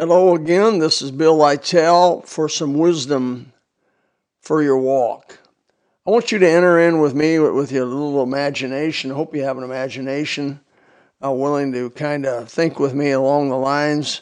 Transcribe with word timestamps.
Hello 0.00 0.36
again. 0.36 0.78
This 0.78 1.02
is 1.02 1.10
Bill 1.10 1.36
Lytell 1.36 2.24
for 2.24 2.48
some 2.48 2.74
wisdom 2.74 3.52
for 4.40 4.62
your 4.62 4.78
walk. 4.78 5.40
I 6.06 6.10
want 6.10 6.30
you 6.30 6.38
to 6.38 6.48
enter 6.48 6.78
in 6.78 7.00
with 7.00 7.16
me 7.16 7.40
with 7.40 7.72
your 7.72 7.84
little 7.84 8.22
imagination. 8.22 9.10
I 9.10 9.14
hope 9.14 9.34
you 9.34 9.42
have 9.42 9.58
an 9.58 9.64
imagination 9.64 10.60
uh, 11.20 11.32
willing 11.32 11.72
to 11.72 11.90
kind 11.90 12.26
of 12.26 12.48
think 12.48 12.78
with 12.78 12.94
me 12.94 13.10
along 13.10 13.48
the 13.48 13.56
lines 13.56 14.20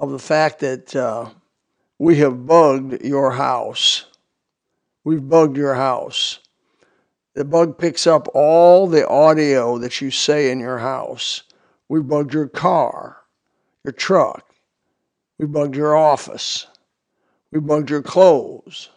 of 0.00 0.10
the 0.10 0.18
fact 0.18 0.60
that 0.60 0.96
uh, 0.96 1.28
we 1.98 2.16
have 2.20 2.46
bugged 2.46 3.04
your 3.04 3.32
house. 3.32 4.06
We've 5.04 5.28
bugged 5.28 5.58
your 5.58 5.74
house. 5.74 6.38
The 7.34 7.44
bug 7.44 7.76
picks 7.76 8.06
up 8.06 8.26
all 8.32 8.86
the 8.86 9.06
audio 9.06 9.76
that 9.76 10.00
you 10.00 10.10
say 10.10 10.50
in 10.50 10.60
your 10.60 10.78
house. 10.78 11.42
We've 11.90 12.08
bugged 12.08 12.32
your 12.32 12.48
car, 12.48 13.18
your 13.84 13.92
truck 13.92 14.53
we 15.38 15.46
bugged 15.46 15.76
your 15.76 15.96
office. 15.96 16.66
We 17.50 17.60
bugged 17.60 17.90
your 17.90 18.02
clothes. 18.02 18.90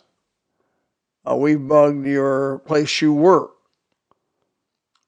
Uh, 1.29 1.35
we've 1.35 1.67
bugged 1.67 2.05
your 2.05 2.59
place 2.59 3.01
you 3.01 3.13
work. 3.13 3.51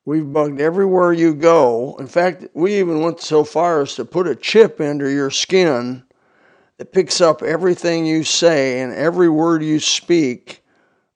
We've 0.05 0.31
bugged 0.31 0.59
everywhere 0.59 1.13
you 1.13 1.34
go. 1.35 1.95
In 1.99 2.07
fact, 2.07 2.47
we 2.53 2.79
even 2.79 3.01
went 3.01 3.21
so 3.21 3.43
far 3.43 3.81
as 3.81 3.95
to 3.95 4.05
put 4.05 4.27
a 4.27 4.35
chip 4.35 4.81
under 4.81 5.09
your 5.09 5.29
skin 5.29 6.03
that 6.77 6.91
picks 6.91 7.21
up 7.21 7.43
everything 7.43 8.05
you 8.05 8.23
say 8.23 8.81
and 8.81 8.93
every 8.93 9.29
word 9.29 9.63
you 9.63 9.79
speak 9.79 10.63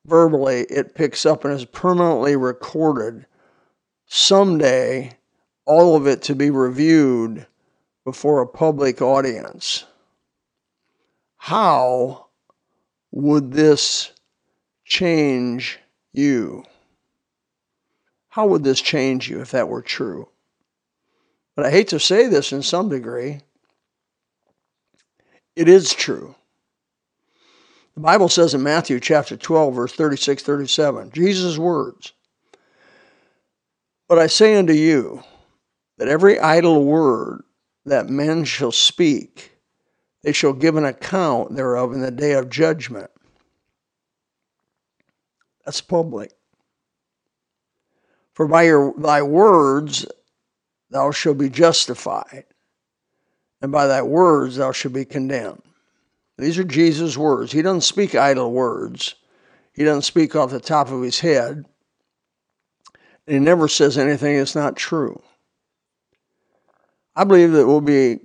verbally, 0.05 0.61
it 0.69 0.95
picks 0.95 1.25
up 1.25 1.45
and 1.45 1.53
is 1.53 1.65
permanently 1.65 2.35
recorded. 2.35 3.25
Someday, 4.05 5.17
all 5.65 5.95
of 5.95 6.07
it 6.07 6.21
to 6.23 6.35
be 6.35 6.49
reviewed 6.49 7.47
before 8.03 8.41
a 8.41 8.47
public 8.47 9.01
audience 9.01 9.85
how 11.43 12.27
would 13.11 13.51
this 13.51 14.13
change 14.85 15.77
you? 16.13 16.63
How 18.29 18.47
would 18.47 18.63
this 18.63 18.79
change 18.79 19.29
you 19.29 19.41
if 19.41 19.51
that 19.51 19.67
were 19.67 19.81
true? 19.81 20.29
But 21.57 21.65
I 21.65 21.69
hate 21.69 21.89
to 21.89 21.99
say 21.99 22.27
this 22.27 22.53
in 22.53 22.63
some 22.63 22.87
degree. 22.87 23.41
It 25.57 25.67
is 25.67 25.93
true. 25.93 26.33
The 27.95 27.99
Bible 27.99 28.29
says 28.29 28.53
in 28.53 28.63
Matthew 28.63 29.01
chapter 29.01 29.35
12, 29.35 29.75
verse 29.75 29.91
36 29.91 30.43
37, 30.43 31.11
Jesus' 31.11 31.57
words, 31.57 32.13
But 34.07 34.17
I 34.17 34.27
say 34.27 34.55
unto 34.55 34.71
you 34.71 35.21
that 35.97 36.07
every 36.07 36.39
idle 36.39 36.85
word 36.85 37.43
that 37.85 38.07
men 38.07 38.45
shall 38.45 38.71
speak, 38.71 39.52
they 40.23 40.31
shall 40.31 40.53
give 40.53 40.75
an 40.75 40.85
account 40.85 41.55
thereof 41.55 41.93
in 41.93 42.01
the 42.01 42.11
day 42.11 42.31
of 42.33 42.49
judgment. 42.49 43.11
That's 45.65 45.81
public. 45.81 46.31
For 48.33 48.47
by 48.47 48.63
your, 48.63 48.93
thy 48.97 49.21
words 49.21 50.05
thou 50.89 51.11
shalt 51.11 51.37
be 51.37 51.49
justified, 51.49 52.45
and 53.61 53.71
by 53.71 53.87
thy 53.87 54.01
words 54.01 54.55
thou 54.55 54.71
shalt 54.71 54.93
be 54.93 55.05
condemned. 55.05 55.61
These 56.37 56.57
are 56.57 56.63
Jesus' 56.63 57.17
words. 57.17 57.51
He 57.51 57.61
doesn't 57.61 57.81
speak 57.81 58.15
idle 58.15 58.51
words, 58.51 59.15
he 59.73 59.83
doesn't 59.83 60.01
speak 60.03 60.35
off 60.35 60.51
the 60.51 60.59
top 60.59 60.89
of 60.89 61.01
his 61.01 61.19
head. 61.19 61.65
And 63.25 63.35
he 63.35 63.39
never 63.39 63.69
says 63.69 63.97
anything 63.97 64.37
that's 64.37 64.55
not 64.55 64.75
true. 64.75 65.21
I 67.15 67.23
believe 67.23 67.53
that 67.53 67.65
we'll 67.65 67.79
be 67.79 68.19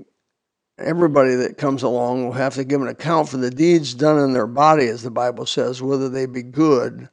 everybody 0.79 1.35
that 1.35 1.59
comes 1.59 1.83
along 1.83 2.25
will 2.25 2.33
have 2.33 2.55
to 2.55 2.65
give 2.65 2.81
an 2.81 2.89
account 2.89 3.29
for 3.29 3.37
the 3.37 3.51
deeds 3.51 3.95
done 3.95 4.19
in 4.19 4.33
their 4.33 4.47
body, 4.47 4.87
as 4.87 5.03
the 5.03 5.11
Bible 5.11 5.47
says, 5.47 5.83
whether 5.83 6.09
they 6.09 6.27
be 6.27 6.43
good 6.43 7.09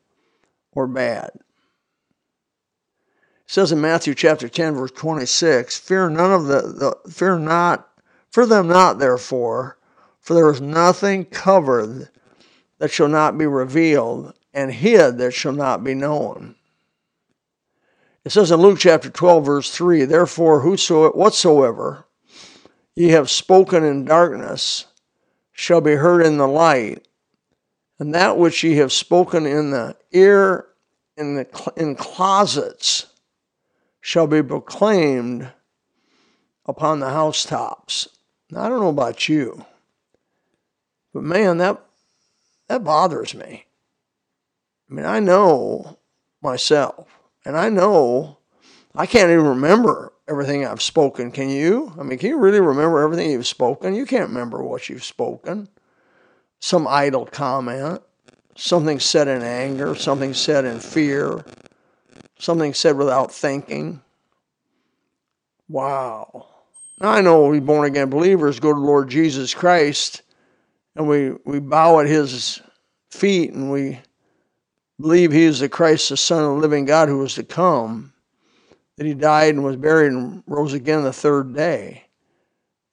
or 0.72 0.88
bad. 0.88 1.32
It 3.46 3.52
says 3.52 3.72
in 3.72 3.82
Matthew 3.82 4.16
chapter 4.16 4.48
10, 4.48 4.76
verse 4.76 4.92
26, 4.92 5.78
Fear 5.78 6.10
none 6.10 6.32
of 6.32 6.46
the, 6.46 6.62
the 7.04 7.12
fear 7.12 7.38
not, 7.38 7.90
fear 8.32 8.46
them 8.46 8.68
not, 8.68 9.00
therefore, 9.00 9.78
for 10.20 10.34
there 10.34 10.50
is 10.50 10.62
nothing 10.62 11.26
covered 11.26 12.10
that 12.80 12.92
shall 12.92 13.08
not 13.08 13.38
be 13.38 13.46
revealed, 13.46 14.34
and 14.54 14.72
hid 14.72 15.18
that 15.18 15.32
shall 15.32 15.52
not 15.52 15.84
be 15.84 15.94
known. 15.94 16.56
It 18.24 18.32
says 18.32 18.50
in 18.50 18.60
Luke 18.60 18.80
chapter 18.80 19.10
12, 19.10 19.46
verse 19.46 19.70
3, 19.70 20.06
Therefore, 20.06 20.62
whosoever, 20.62 21.16
whatsoever 21.16 22.06
ye 22.96 23.10
have 23.10 23.30
spoken 23.30 23.84
in 23.84 24.06
darkness 24.06 24.86
shall 25.52 25.82
be 25.82 25.96
heard 25.96 26.26
in 26.26 26.38
the 26.38 26.48
light, 26.48 27.08
and 28.00 28.14
that 28.14 28.38
which 28.38 28.64
ye 28.64 28.76
have 28.76 28.92
spoken 28.92 29.46
in 29.46 29.72
the 29.72 29.96
ear 30.12 30.68
in 31.18 31.36
the 31.36 31.74
in 31.78 31.96
closets 31.96 33.08
shall 34.02 34.28
be 34.28 34.44
proclaimed 34.44 35.52
upon 36.66 37.00
the 37.00 37.10
housetops. 37.10 38.08
Now, 38.52 38.64
I 38.64 38.70
don't 38.70 38.82
know 38.82 38.90
about 38.90 39.28
you, 39.30 39.66
but 41.14 41.24
man, 41.24 41.58
that 41.58 41.82
that 42.68 42.84
bothers 42.84 43.34
me. 43.34 43.66
I 44.90 44.94
mean, 44.94 45.06
I 45.06 45.20
know 45.20 45.98
myself, 46.42 47.08
and 47.44 47.58
I 47.58 47.70
know 47.70 48.38
I 48.94 49.06
can't 49.06 49.32
even 49.32 49.46
remember 49.46 50.14
everything 50.28 50.66
I've 50.66 50.82
spoken. 50.82 51.32
Can 51.32 51.50
you? 51.50 51.94
I 52.00 52.04
mean, 52.04 52.18
can 52.18 52.30
you 52.30 52.38
really 52.38 52.60
remember 52.60 53.02
everything 53.02 53.30
you've 53.32 53.48
spoken? 53.48 53.96
You 53.96 54.06
can't 54.06 54.30
remember 54.30 54.64
what 54.64 54.90
you've 54.90 55.04
spoken. 55.04 55.68
Some 56.60 56.88
idle 56.88 57.26
comment, 57.26 58.02
something 58.56 59.00
said 59.00 59.28
in 59.28 59.44
anger, 59.44 59.96
something 59.96 60.34
said 60.34 60.66
in 60.66 60.80
fear, 60.80 61.46
something 62.40 62.74
said 62.74 62.98
without 62.98 63.32
thinking. 63.32 64.02
Wow. 65.68 66.48
Now 67.00 67.10
I 67.12 67.22
know 67.22 67.46
we 67.48 67.60
born 67.60 67.86
again 67.86 68.10
believers 68.10 68.60
go 68.60 68.74
to 68.74 68.80
Lord 68.80 69.10
Jesus 69.10 69.54
Christ 69.54 70.22
and 70.96 71.08
we, 71.08 71.32
we 71.46 71.60
bow 71.60 72.00
at 72.00 72.08
his 72.08 72.62
feet 73.10 73.52
and 73.52 73.70
we 73.70 74.00
believe 75.00 75.32
he 75.32 75.44
is 75.44 75.60
the 75.60 75.68
Christ, 75.68 76.10
the 76.10 76.18
Son 76.18 76.44
of 76.44 76.50
the 76.52 76.62
living 76.62 76.86
God 76.86 77.10
who 77.10 77.22
is 77.24 77.36
to 77.36 77.44
come 77.44 78.14
that 78.98 79.06
he 79.06 79.14
died 79.14 79.56
and 79.56 79.64
was 79.64 79.76
buried 79.76 80.12
and 80.12 80.44
rose 80.48 80.74
again 80.74 81.04
the 81.04 81.14
third 81.14 81.54
day, 81.54 82.06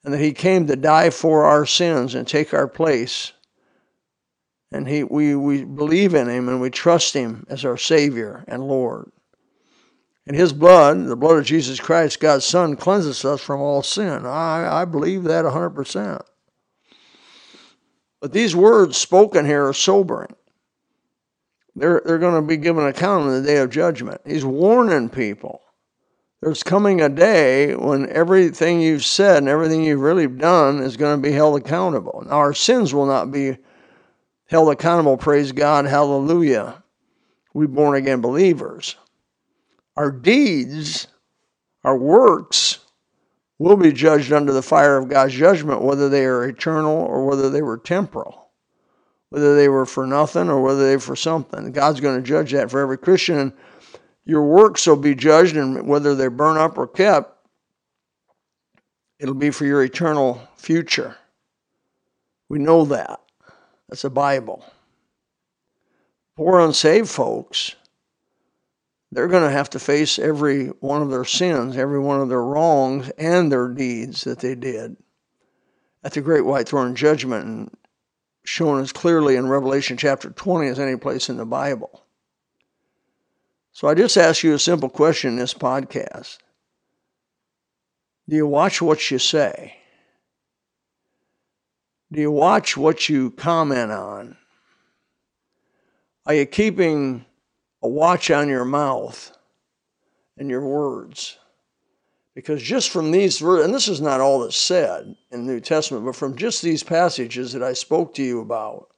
and 0.03 0.13
that 0.13 0.19
he 0.19 0.33
came 0.33 0.67
to 0.67 0.75
die 0.75 1.09
for 1.09 1.45
our 1.45 1.65
sins 1.65 2.13
and 2.13 2.27
take 2.27 2.53
our 2.53 2.67
place. 2.67 3.31
And 4.71 4.87
he, 4.87 5.03
we, 5.03 5.35
we 5.35 5.63
believe 5.63 6.13
in 6.13 6.27
him 6.27 6.49
and 6.49 6.59
we 6.59 6.69
trust 6.69 7.13
him 7.13 7.45
as 7.47 7.63
our 7.63 7.77
Savior 7.77 8.43
and 8.47 8.67
Lord. 8.67 9.11
And 10.25 10.35
his 10.35 10.51
blood, 10.51 11.05
the 11.05 11.15
blood 11.15 11.37
of 11.37 11.45
Jesus 11.45 11.79
Christ, 11.79 12.19
God's 12.19 12.45
Son, 12.45 12.75
cleanses 12.75 13.23
us 13.23 13.41
from 13.41 13.61
all 13.61 13.83
sin. 13.83 14.25
I, 14.25 14.81
I 14.81 14.85
believe 14.85 15.23
that 15.25 15.45
100%. 15.45 16.21
But 18.19 18.31
these 18.31 18.55
words 18.55 18.97
spoken 18.97 19.45
here 19.45 19.67
are 19.67 19.73
sobering. 19.73 20.33
They're, 21.75 22.01
they're 22.05 22.19
going 22.19 22.41
to 22.41 22.47
be 22.47 22.57
given 22.57 22.85
account 22.85 23.27
in 23.27 23.41
the 23.41 23.47
day 23.47 23.57
of 23.57 23.69
judgment. 23.69 24.21
He's 24.25 24.45
warning 24.45 25.09
people 25.09 25.61
there's 26.43 26.61
coming 26.61 26.99
a 26.99 27.07
day 27.07 27.73
when 27.73 28.09
everything 28.09 28.81
you've 28.81 29.05
said 29.05 29.37
and 29.37 29.47
everything 29.47 29.81
you've 29.81 30.01
really 30.01 30.27
done 30.27 30.79
is 30.79 30.97
going 30.97 31.15
to 31.15 31.21
be 31.21 31.33
held 31.33 31.57
accountable. 31.57 32.21
Now, 32.25 32.33
our 32.33 32.53
sins 32.53 32.93
will 32.93 33.05
not 33.05 33.31
be 33.31 33.57
held 34.47 34.69
accountable, 34.69 35.15
praise 35.15 35.53
God, 35.53 35.85
hallelujah. 35.85 36.83
We 37.53 37.65
born 37.65 37.95
again 37.95 38.19
believers. 38.19 38.97
Our 39.95 40.11
deeds, 40.11 41.07
our 41.85 41.97
works, 41.97 42.79
will 43.57 43.77
be 43.77 43.93
judged 43.93 44.33
under 44.33 44.51
the 44.51 44.61
fire 44.61 44.97
of 44.97 45.07
God's 45.07 45.33
judgment, 45.33 45.81
whether 45.81 46.09
they 46.09 46.25
are 46.25 46.43
eternal 46.43 46.97
or 46.97 47.25
whether 47.25 47.49
they 47.49 47.61
were 47.61 47.77
temporal, 47.77 48.49
whether 49.29 49.55
they 49.55 49.69
were 49.69 49.85
for 49.85 50.05
nothing 50.05 50.49
or 50.49 50.61
whether 50.61 50.85
they 50.87 50.97
were 50.97 51.01
for 51.01 51.15
something. 51.15 51.71
God's 51.71 52.01
going 52.01 52.17
to 52.17 52.27
judge 52.27 52.51
that 52.51 52.69
for 52.69 52.81
every 52.81 52.97
Christian 52.97 53.53
your 54.25 54.43
works 54.43 54.87
will 54.87 54.95
be 54.95 55.15
judged, 55.15 55.55
and 55.55 55.87
whether 55.87 56.15
they 56.15 56.27
burn 56.27 56.57
up 56.57 56.77
or 56.77 56.87
kept, 56.87 57.47
it'll 59.19 59.33
be 59.33 59.51
for 59.51 59.65
your 59.65 59.83
eternal 59.83 60.47
future. 60.55 61.17
We 62.49 62.59
know 62.59 62.85
that. 62.85 63.19
That's 63.89 64.03
the 64.03 64.09
Bible. 64.09 64.65
Poor 66.35 66.59
unsaved 66.59 67.09
folks, 67.09 67.75
they're 69.11 69.27
going 69.27 69.43
to 69.43 69.51
have 69.51 69.69
to 69.71 69.79
face 69.79 70.17
every 70.17 70.67
one 70.67 71.03
of 71.03 71.11
their 71.11 71.25
sins, 71.25 71.77
every 71.77 71.99
one 71.99 72.19
of 72.19 72.29
their 72.29 72.41
wrongs, 72.41 73.09
and 73.17 73.51
their 73.51 73.67
deeds 73.67 74.23
that 74.23 74.39
they 74.39 74.55
did 74.55 74.97
at 76.03 76.13
the 76.13 76.21
great 76.21 76.45
white 76.45 76.67
throne 76.67 76.95
judgment, 76.95 77.45
and 77.45 77.77
shown 78.43 78.81
as 78.81 78.91
clearly 78.91 79.35
in 79.35 79.47
Revelation 79.47 79.95
chapter 79.95 80.31
20 80.31 80.67
as 80.67 80.79
any 80.79 80.97
place 80.97 81.29
in 81.29 81.37
the 81.37 81.45
Bible. 81.45 82.02
So 83.73 83.87
I 83.87 83.95
just 83.95 84.17
ask 84.17 84.43
you 84.43 84.53
a 84.53 84.59
simple 84.59 84.89
question 84.89 85.31
in 85.31 85.35
this 85.37 85.53
podcast 85.53 86.37
Do 88.29 88.35
you 88.35 88.47
watch 88.47 88.81
what 88.81 89.09
you 89.11 89.17
say? 89.17 89.75
Do 92.11 92.21
you 92.21 92.31
watch 92.31 92.77
what 92.77 93.09
you 93.09 93.31
comment 93.31 93.91
on? 93.91 94.37
Are 96.27 96.35
you 96.35 96.45
keeping 96.45 97.25
a 97.81 97.89
watch 97.89 98.29
on 98.29 98.47
your 98.47 98.63
mouth 98.63 99.35
and 100.37 100.49
your 100.51 100.65
words? 100.65 101.39
Because 102.35 102.61
just 102.61 102.91
from 102.91 103.11
these 103.11 103.41
and 103.41 103.73
this 103.73 103.87
is 103.87 103.99
not 103.99 104.21
all 104.21 104.41
that's 104.41 104.55
said 104.55 105.15
in 105.31 105.45
the 105.45 105.53
New 105.53 105.59
Testament, 105.59 106.05
but 106.05 106.15
from 106.15 106.35
just 106.35 106.61
these 106.61 106.83
passages 106.83 107.53
that 107.53 107.63
I 107.63 107.73
spoke 107.73 108.13
to 108.15 108.23
you 108.23 108.39
about, 108.39 108.89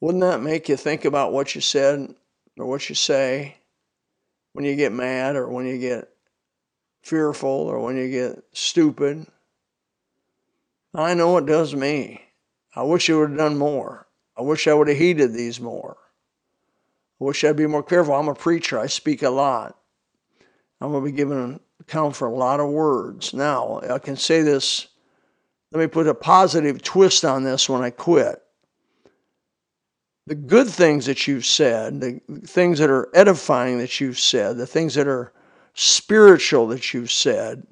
wouldn't 0.00 0.22
that 0.22 0.42
make 0.42 0.68
you 0.68 0.76
think 0.76 1.06
about 1.06 1.32
what 1.32 1.54
you 1.54 1.62
said 1.62 2.14
or 2.58 2.66
what 2.66 2.88
you 2.88 2.94
say 2.94 3.56
when 4.52 4.64
you 4.64 4.76
get 4.76 4.92
mad 4.92 5.36
or 5.36 5.48
when 5.48 5.66
you 5.66 5.78
get 5.78 6.08
fearful 7.02 7.50
or 7.50 7.80
when 7.80 7.96
you 7.96 8.10
get 8.10 8.42
stupid? 8.52 9.26
I 10.94 11.14
know 11.14 11.36
it 11.36 11.46
does 11.46 11.74
me. 11.74 12.22
I 12.74 12.82
wish 12.82 13.10
I 13.10 13.14
would 13.14 13.30
have 13.30 13.38
done 13.38 13.58
more. 13.58 14.06
I 14.36 14.42
wish 14.42 14.66
I 14.66 14.74
would 14.74 14.88
have 14.88 14.96
heeded 14.96 15.32
these 15.32 15.60
more. 15.60 15.96
I 17.20 17.24
wish 17.24 17.44
I'd 17.44 17.56
be 17.56 17.66
more 17.66 17.82
careful. 17.82 18.14
I'm 18.14 18.28
a 18.28 18.34
preacher, 18.34 18.78
I 18.78 18.86
speak 18.86 19.22
a 19.22 19.30
lot. 19.30 19.78
I'm 20.80 20.90
going 20.90 21.04
to 21.04 21.10
be 21.10 21.16
giving 21.16 21.42
an 21.42 21.60
account 21.80 22.16
for 22.16 22.28
a 22.28 22.34
lot 22.34 22.60
of 22.60 22.68
words. 22.68 23.32
Now, 23.32 23.80
I 23.88 23.98
can 23.98 24.16
say 24.16 24.42
this. 24.42 24.88
Let 25.72 25.80
me 25.80 25.86
put 25.86 26.06
a 26.06 26.14
positive 26.14 26.82
twist 26.82 27.24
on 27.24 27.44
this 27.44 27.68
when 27.68 27.82
I 27.82 27.90
quit. 27.90 28.42
The 30.26 30.34
good 30.34 30.68
things 30.68 31.06
that 31.06 31.26
you've 31.26 31.46
said, 31.46 32.00
the 32.00 32.20
things 32.46 32.80
that 32.80 32.90
are 32.90 33.08
edifying 33.14 33.78
that 33.78 34.00
you've 34.00 34.18
said, 34.18 34.56
the 34.56 34.66
things 34.66 34.94
that 34.94 35.06
are 35.06 35.32
spiritual 35.74 36.66
that 36.68 36.92
you've 36.92 37.12
said, 37.12 37.66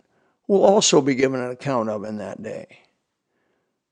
will 0.47 0.65
also 0.65 1.01
be 1.01 1.15
given 1.15 1.41
an 1.41 1.51
account 1.51 1.89
of 1.89 2.05
in 2.05 2.19
that 2.19 2.43
day. 2.43 2.81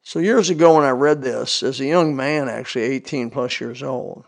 So, 0.02 0.18
years 0.18 0.50
ago, 0.50 0.76
when 0.76 0.84
I 0.84 0.90
read 0.90 1.22
this, 1.22 1.62
as 1.62 1.80
a 1.80 1.86
young 1.86 2.14
man, 2.14 2.48
actually 2.48 2.82
18 2.84 3.30
plus 3.30 3.60
years 3.60 3.82
old, 3.82 4.24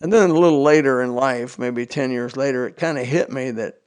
and 0.00 0.12
then 0.12 0.30
a 0.30 0.34
little 0.34 0.62
later 0.62 1.00
in 1.00 1.14
life, 1.14 1.58
maybe 1.58 1.86
10 1.86 2.10
years 2.10 2.36
later, 2.36 2.66
it 2.66 2.76
kind 2.76 2.98
of 2.98 3.06
hit 3.06 3.30
me 3.30 3.50
that 3.52 3.80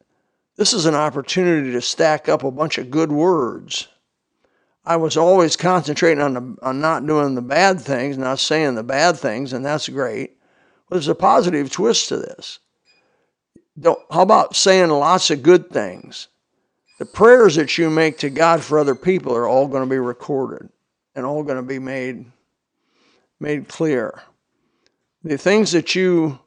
this 0.55 0.73
is 0.73 0.85
an 0.85 0.95
opportunity 0.95 1.71
to 1.71 1.81
stack 1.81 2.27
up 2.27 2.43
a 2.43 2.51
bunch 2.51 2.77
of 2.77 2.91
good 2.91 3.11
words. 3.11 3.87
I 4.89 4.95
was 4.95 5.17
always 5.17 5.55
concentrating 5.55 6.19
on, 6.19 6.33
the, 6.33 6.57
on 6.63 6.81
not 6.81 7.05
doing 7.05 7.35
the 7.35 7.43
bad 7.43 7.79
things, 7.79 8.17
not 8.17 8.39
saying 8.39 8.73
the 8.73 8.81
bad 8.81 9.17
things, 9.17 9.53
and 9.53 9.63
that's 9.63 9.87
great. 9.87 10.35
But 10.89 10.95
there's 10.95 11.07
a 11.07 11.13
positive 11.13 11.71
twist 11.71 12.09
to 12.09 12.17
this. 12.17 12.57
Don't, 13.79 13.99
how 14.09 14.23
about 14.23 14.55
saying 14.55 14.89
lots 14.89 15.29
of 15.29 15.43
good 15.43 15.69
things? 15.69 16.29
The 16.97 17.05
prayers 17.05 17.55
that 17.57 17.77
you 17.77 17.91
make 17.91 18.17
to 18.17 18.31
God 18.31 18.63
for 18.63 18.79
other 18.79 18.95
people 18.95 19.35
are 19.35 19.47
all 19.47 19.67
going 19.67 19.83
to 19.83 19.89
be 19.89 19.99
recorded 19.99 20.69
and 21.13 21.23
all 21.23 21.43
going 21.43 21.57
to 21.57 21.61
be 21.61 21.77
made, 21.77 22.25
made 23.39 23.67
clear 23.67 24.19
the 25.23 25.37
things 25.37 25.71
that 25.73 25.93
you 25.93 26.39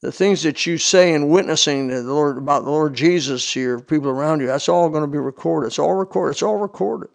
the 0.00 0.10
things 0.10 0.42
that 0.42 0.66
you 0.66 0.78
say 0.78 1.14
in 1.14 1.28
witnessing 1.28 1.86
the 1.86 2.02
Lord 2.02 2.36
about 2.36 2.64
the 2.64 2.70
Lord 2.70 2.92
Jesus 2.92 3.52
to 3.52 3.60
your 3.60 3.78
people 3.78 4.10
around 4.10 4.40
you, 4.40 4.48
that's 4.48 4.68
all 4.68 4.88
going 4.88 5.04
to 5.04 5.06
be 5.06 5.18
recorded. 5.18 5.68
It's 5.68 5.78
all 5.78 5.94
recorded. 5.94 6.32
It's 6.32 6.42
all 6.42 6.56
recorded. 6.56 7.08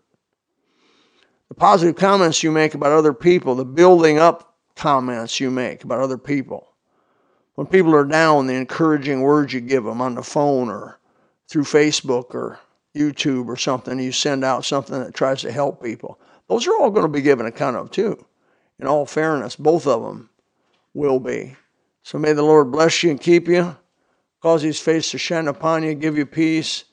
The 1.49 1.55
positive 1.55 1.95
comments 1.95 2.43
you 2.43 2.51
make 2.51 2.73
about 2.73 2.91
other 2.91 3.13
people, 3.13 3.55
the 3.55 3.65
building 3.65 4.19
up 4.19 4.55
comments 4.75 5.39
you 5.39 5.49
make 5.49 5.83
about 5.83 5.99
other 5.99 6.17
people. 6.17 6.67
When 7.55 7.67
people 7.67 7.95
are 7.95 8.05
down, 8.05 8.47
the 8.47 8.53
encouraging 8.53 9.21
words 9.21 9.53
you 9.53 9.61
give 9.61 9.83
them 9.83 10.01
on 10.01 10.15
the 10.15 10.23
phone 10.23 10.69
or 10.69 10.99
through 11.47 11.63
Facebook 11.63 12.35
or 12.35 12.59
YouTube 12.95 13.47
or 13.47 13.55
something, 13.55 13.99
you 13.99 14.11
send 14.11 14.43
out 14.43 14.65
something 14.65 14.99
that 14.99 15.13
tries 15.13 15.41
to 15.41 15.51
help 15.51 15.81
people. 15.81 16.19
Those 16.49 16.67
are 16.67 16.75
all 16.77 16.91
going 16.91 17.05
to 17.05 17.11
be 17.11 17.21
given 17.21 17.45
account 17.45 17.75
of 17.75 17.91
too. 17.91 18.25
In 18.79 18.87
all 18.87 19.05
fairness, 19.05 19.55
both 19.55 19.87
of 19.87 20.03
them 20.03 20.29
will 20.93 21.19
be. 21.19 21.55
So 22.03 22.17
may 22.17 22.33
the 22.33 22.43
Lord 22.43 22.71
bless 22.71 23.03
you 23.03 23.11
and 23.11 23.19
keep 23.19 23.47
you, 23.47 23.75
cause 24.41 24.61
his 24.61 24.79
face 24.79 25.11
to 25.11 25.17
shine 25.17 25.47
upon 25.47 25.83
you, 25.83 25.93
give 25.93 26.17
you 26.17 26.25
peace 26.25 26.85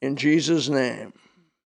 in 0.00 0.16
Jesus' 0.16 0.68
name. 0.68 1.12